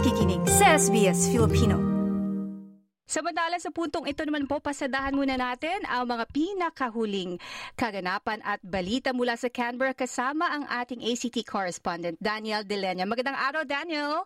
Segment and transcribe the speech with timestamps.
[0.00, 1.76] nakikinig sa SBS Filipino.
[3.04, 7.36] Samantala sa puntong ito naman po, pasadahan muna natin ang mga pinakahuling
[7.76, 13.04] kaganapan at balita mula sa Canberra kasama ang ating ACT correspondent Daniel Delenya.
[13.04, 14.24] Magandang araw, Daniel!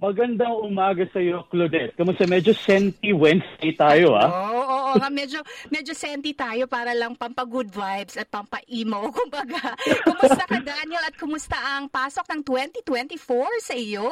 [0.00, 1.92] Magandang umaga sa iyo, Claudette.
[1.92, 2.24] Kamusta?
[2.24, 4.32] Medyo senti Wednesday tayo, ah.
[4.32, 5.12] Oo, oo, oo nga.
[5.12, 9.12] Medyo, medyo senti tayo para lang pampa-good vibes at pampa-emo.
[9.20, 9.76] Kumbaga,
[10.08, 11.04] kumusta ka, Daniel?
[11.04, 12.40] At kumusta ang pasok ng
[12.80, 13.20] 2024
[13.60, 14.08] sa iyo?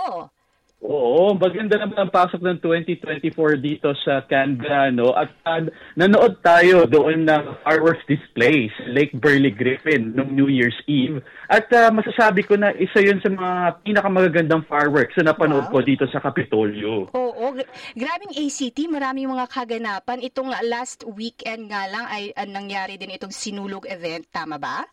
[0.80, 5.12] Oo, maganda naman ang pasok ng 2024 dito sa Canberra, no?
[5.12, 10.80] At uh, nanood tayo doon ng fireworks display sa Lake Burley Griffin noong New Year's
[10.88, 11.20] Eve.
[11.52, 15.72] At uh, masasabi ko na isa yun sa mga pinakamagagandang fireworks na napanood wow.
[15.76, 17.12] ko dito sa Capitolio.
[17.12, 17.44] Oo,
[17.92, 20.24] grabing ACT, maraming mga kaganapan.
[20.24, 24.88] Itong last weekend nga lang ay uh, nangyari din itong sinulog event, tama ba?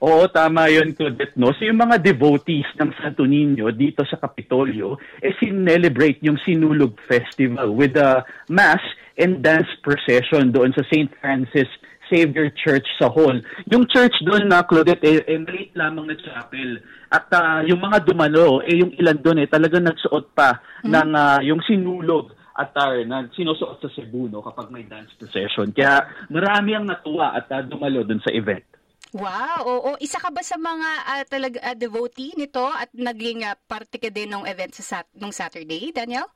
[0.00, 1.36] Oo, tama yun, Claudette.
[1.36, 1.52] No?
[1.52, 7.76] So yung mga devotees ng Santo Niño dito sa Kapitolyo, eh sinelebrate yung Sinulog Festival
[7.76, 8.80] with a mass
[9.20, 11.12] and dance procession doon sa St.
[11.20, 11.68] Francis
[12.08, 13.44] Savior Church sa hall.
[13.68, 16.80] Yung church doon na Claudette, eh, eh maliit lamang na chapel.
[17.12, 20.90] At uh, yung mga dumalo, eh yung ilan doon eh talagang nagsuot pa mm-hmm.
[20.90, 25.72] ng uh, yung sinulog attire na sinusuot sa Cebu no, kapag may dance procession.
[25.72, 28.64] Kaya marami ang natuwa at uh, dumalo doon sa event.
[29.10, 29.90] Wow, oo.
[29.98, 34.06] Isa ka ba sa mga uh, talaga uh, devotee nito at naging uh, parte ka
[34.06, 36.30] din ng event sa sat- nung Saturday, Daniel?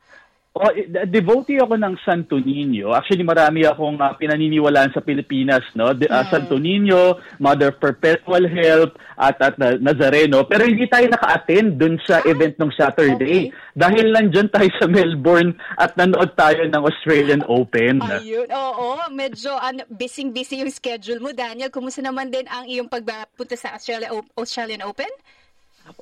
[0.55, 0.71] Oh,
[1.11, 2.95] devotee ako ng Santo Niño.
[2.95, 5.91] Actually, marami akong uh, pinaniniwalaan sa Pilipinas, no?
[5.91, 6.23] De, uh.
[6.31, 10.47] Santo Niño, Mother Perpetual Help, at, at uh, Nazareno.
[10.47, 13.51] Pero hindi tayo naka-attend dun sa ah, event ng Saturday.
[13.51, 13.75] Okay.
[13.75, 17.99] Dahil nandiyan tayo sa Melbourne at nanood tayo ng Australian Open.
[17.99, 19.11] Ayun, oo.
[19.11, 21.75] Medyo uh, busy-busy yung schedule mo, Daniel.
[21.75, 25.11] Kumusta naman din ang iyong pagpunta sa Australia, Australian Open?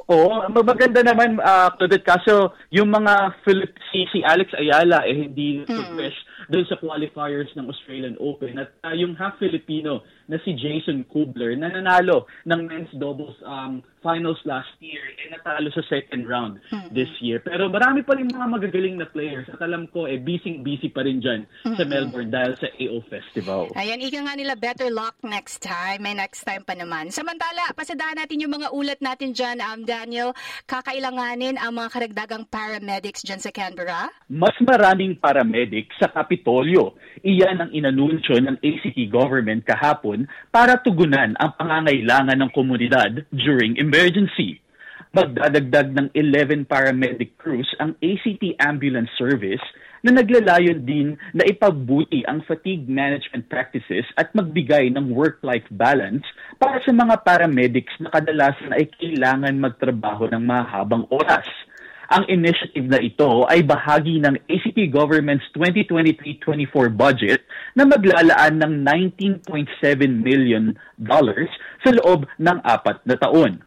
[0.07, 5.63] Oo, maganda naman, uh, Claudette, kaso yung mga Philip, si, si Alex Ayala eh hindi
[5.63, 5.95] hmm.
[5.95, 6.19] fresh
[6.51, 10.03] doon sa qualifiers ng Australian Open at uh, yung half Filipino
[10.33, 15.69] na si Jason Kubler na nanalo ng men's doubles um, finals last year eh natalo
[15.71, 16.91] sa second round mm-hmm.
[16.97, 17.39] this year.
[17.45, 21.21] Pero marami pa rin mga magagaling na players at alam ko eh busy-busy pa rin
[21.21, 21.77] dyan mm-hmm.
[21.77, 23.71] sa Melbourne dahil sa AO Festival.
[23.77, 26.03] Ayan, ika nga nila better luck next time.
[26.03, 27.13] May next time pa naman.
[27.13, 30.35] Samantala, pasadahan natin yung mga ulat natin dyan, um, Daniel.
[30.67, 34.11] Kakailanganin ang mga karagdagang paramedics dyan sa Canberra?
[34.27, 36.99] Mas maraming paramedics sa Kapitolyo.
[37.23, 44.59] Iyan ang inanunsyo ng ACT government kahapon para tugunan ang pangangailangan ng komunidad during emergency.
[45.13, 49.61] Magdadagdag ng 11 paramedic crews ang ACT Ambulance Service
[50.03, 56.27] na naglalayon din na ipagbuti ang fatigue management practices at magbigay ng work-life balance
[56.59, 61.47] para sa mga paramedics na kadalasan ay kailangan magtrabaho ng mahabang oras.
[62.13, 67.41] Ang initiative na ito ay bahagi ng ACT government's 2023-24 budget
[67.73, 68.85] na maglalaan ng
[69.41, 69.49] 19.7
[70.21, 71.49] million dollars
[71.81, 73.65] sa loob ng apat na taon.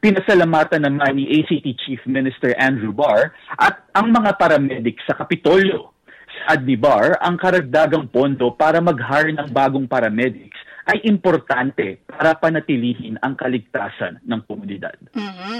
[0.00, 5.92] Pinasalamatan naman ni ACT Chief Minister Andrew Barr at ang mga paramedic sa Kapitolyo.
[6.48, 10.53] Sa ni Barr ang karagdagang pondo para mag-hire ng bagong paramedics
[10.84, 14.96] ay importante para panatilihin ang kaligtasan ng komunidad.
[15.16, 15.58] Mm-hmm.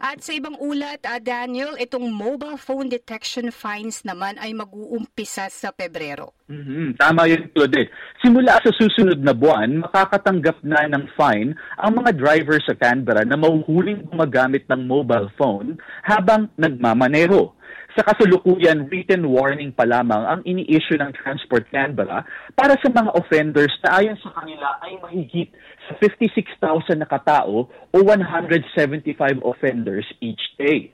[0.00, 5.72] At sa ibang ulat, uh, Daniel, itong mobile phone detection fines naman ay mag-uumpisa sa
[5.72, 6.36] Pebrero.
[6.46, 7.00] Mm-hmm.
[7.00, 7.90] Tama yun, Claudette.
[8.20, 13.40] Simula sa susunod na buwan, makakatanggap na ng fine ang mga driver sa Canberra na
[13.40, 17.56] mahuhuling gumagamit ng mobile phone habang nagmamaneho.
[17.96, 23.72] Sa kasulukuyan, written warning pa lamang ang ini-issue ng Transport Canberra para sa mga offenders
[23.80, 25.48] na ayon sa kanila ay mahigit
[25.88, 30.92] sa 56,000 na katao o 175 offenders each day.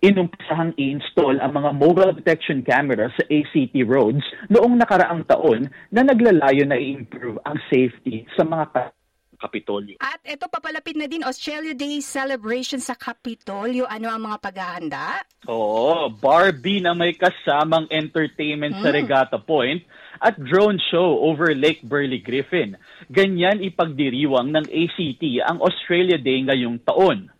[0.00, 6.64] Inumpisahang i-install ang mga mobile detection camera sa ACT roads noong nakaraang taon na naglalayo
[6.64, 8.96] na i-improve ang safety sa mga
[9.40, 9.96] Kapitolyo.
[10.04, 13.88] At ito papalapit na din Australia Day celebration sa Kapitolyo.
[13.88, 15.24] Ano ang mga paghahanda?
[15.48, 18.82] Oo, Barbie na may kasamang entertainment mm.
[18.84, 18.96] sa hmm.
[19.00, 19.80] Regatta Point
[20.20, 22.76] at drone show over Lake Burley Griffin.
[23.08, 27.32] Ganyan ipagdiriwang ng ACT ang Australia Day ngayong taon.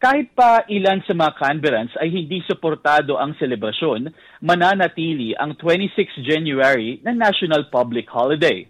[0.00, 4.12] Kahit pa ilan sa mga Canberrans ay hindi suportado ang selebrasyon,
[4.44, 8.68] mananatili ang 26 January na National Public Holiday.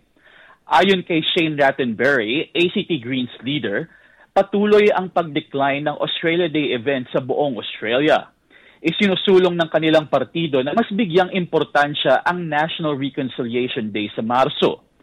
[0.64, 3.84] Ayon kay Shane Rattenberry, ACT Greens leader,
[4.32, 8.32] patuloy ang pag-decline ng Australia Day event sa buong Australia.
[8.80, 14.93] Isinusulong ng kanilang partido na mas bigyang importansya ang National Reconciliation Day sa Marso.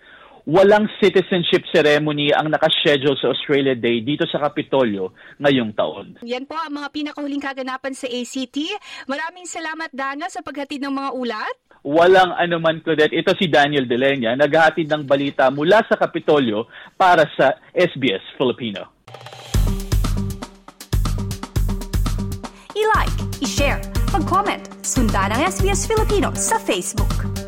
[0.48, 6.08] Walang citizenship ceremony ang nakaschedule sa Australia Day dito sa Kapitolyo ngayong taon.
[6.26, 8.58] Yan po ang mga pinakahuling kaganapan sa ACT.
[9.06, 11.56] Maraming salamat, Dana, sa paghatid ng mga ulat.
[11.82, 13.18] Walang anuman Claudette.
[13.18, 18.86] Ito si Daniel Delenya, naghahatid ng balita mula sa Kapitolyo para sa SBS Filipino.
[22.78, 23.82] I-like, i-share,
[24.14, 27.41] mag-comment, sundan ang SBS Filipino sa Facebook.